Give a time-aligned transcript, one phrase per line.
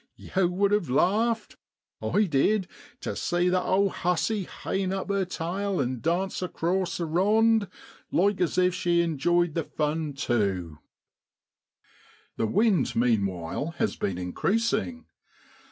[0.15, 1.57] Yow would a larfed
[2.01, 2.67] I did
[3.01, 7.67] tu see that old hussy hain up her tail an' dance across the rond
[8.11, 10.79] like as if she enjoyed the fun tu.'
[12.35, 15.05] The wind meanwhile has been increasing.